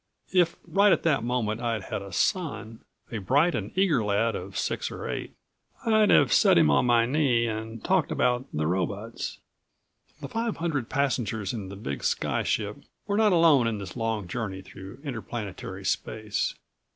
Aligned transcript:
If 0.33 0.55
right 0.65 0.91
at 0.91 1.03
that 1.03 1.23
moment 1.23 1.61
I'd 1.61 1.83
had 1.83 2.01
a 2.01 2.11
son 2.11 2.81
a 3.11 3.19
bright 3.19 3.53
and 3.53 3.71
eager 3.77 4.03
lad 4.03 4.33
of 4.35 4.57
six 4.57 4.89
or 4.89 5.07
eight 5.07 5.35
I'd 5.85 6.09
have 6.09 6.33
set 6.33 6.57
him 6.57 6.71
on 6.71 6.87
my 6.87 7.05
knee 7.05 7.45
and 7.45 7.83
talked 7.83 8.11
about 8.11 8.47
the 8.51 8.65
robots. 8.65 9.37
The 10.19 10.27
five 10.27 10.57
hundred 10.57 10.89
passengers 10.89 11.53
in 11.53 11.69
the 11.69 11.75
big 11.75 12.03
sky 12.03 12.41
ship 12.41 12.77
were 13.05 13.15
not 13.17 13.31
alone 13.31 13.67
in 13.67 13.77
the 13.77 13.91
long 13.95 14.27
journey 14.27 14.63
through 14.63 15.01
interplanetary 15.03 15.85
space. 15.85 16.55